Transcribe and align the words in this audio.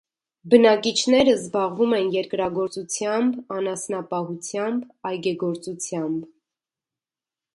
Բնակիչները 0.51 1.33
զբաղվում 1.39 1.91
են 1.97 2.07
երկրագործությամբ, 2.15 3.37
անասնապահությամբ, 3.57 4.89
այգեգործությամբ։ 5.11 6.27